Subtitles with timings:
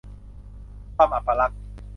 [0.95, 1.59] ความอัปลักษณ์